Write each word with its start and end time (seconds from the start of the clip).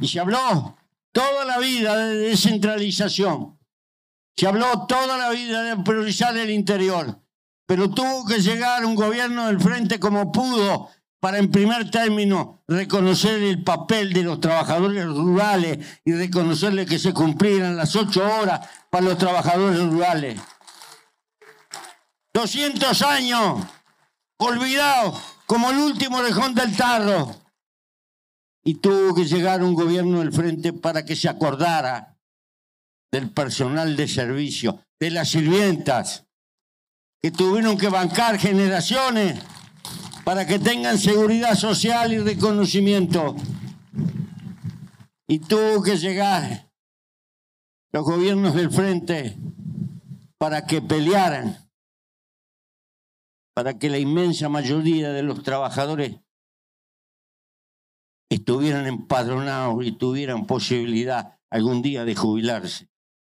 Y 0.00 0.08
se 0.08 0.20
habló 0.20 0.76
toda 1.12 1.44
la 1.44 1.58
vida 1.58 1.96
de 1.96 2.16
descentralización. 2.16 3.58
Se 4.36 4.46
habló 4.46 4.86
toda 4.86 5.18
la 5.18 5.30
vida 5.30 5.62
de 5.62 5.76
priorizar 5.82 6.36
el 6.36 6.50
interior. 6.50 7.20
Pero 7.66 7.90
tuvo 7.90 8.26
que 8.26 8.40
llegar 8.40 8.84
un 8.84 8.94
gobierno 8.94 9.46
del 9.46 9.60
frente 9.60 10.00
como 10.00 10.32
pudo 10.32 10.88
para 11.20 11.38
en 11.38 11.50
primer 11.50 11.90
término 11.90 12.62
reconocer 12.66 13.42
el 13.42 13.62
papel 13.62 14.12
de 14.12 14.22
los 14.22 14.40
trabajadores 14.40 15.04
rurales 15.04 16.00
y 16.04 16.12
reconocerle 16.14 16.86
que 16.86 16.98
se 16.98 17.12
cumplieran 17.12 17.76
las 17.76 17.94
ocho 17.94 18.24
horas 18.26 18.66
para 18.88 19.04
los 19.04 19.18
trabajadores 19.18 19.78
rurales. 19.80 20.40
200 22.32 23.02
años 23.02 23.60
olvidados 24.38 25.20
como 25.46 25.70
el 25.70 25.76
último 25.78 26.22
rejón 26.22 26.54
del 26.54 26.74
tarro. 26.74 27.36
Y 28.64 28.74
tuvo 28.74 29.14
que 29.14 29.24
llegar 29.24 29.62
un 29.62 29.74
gobierno 29.74 30.18
del 30.18 30.32
frente 30.32 30.72
para 30.72 31.04
que 31.04 31.16
se 31.16 31.28
acordara 31.28 32.18
del 33.12 33.30
personal 33.30 33.96
de 33.96 34.06
servicio, 34.06 34.84
de 35.00 35.10
las 35.10 35.30
sirvientas, 35.30 36.26
que 37.22 37.30
tuvieron 37.30 37.76
que 37.76 37.88
bancar 37.88 38.38
generaciones 38.38 39.40
para 40.24 40.46
que 40.46 40.58
tengan 40.58 40.98
seguridad 40.98 41.54
social 41.54 42.12
y 42.12 42.18
reconocimiento. 42.18 43.36
Y 45.26 45.38
tuvo 45.38 45.82
que 45.82 45.96
llegar 45.96 46.70
los 47.92 48.04
gobiernos 48.04 48.54
del 48.54 48.70
frente 48.70 49.36
para 50.38 50.66
que 50.66 50.80
pelearan, 50.80 51.70
para 53.54 53.78
que 53.78 53.90
la 53.90 53.98
inmensa 53.98 54.48
mayoría 54.48 55.10
de 55.10 55.22
los 55.22 55.42
trabajadores 55.42 56.16
estuvieran 58.30 58.86
empadronados 58.86 59.84
y 59.84 59.92
tuvieran 59.92 60.46
posibilidad 60.46 61.38
algún 61.50 61.82
día 61.82 62.04
de 62.04 62.14
jubilarse. 62.14 62.89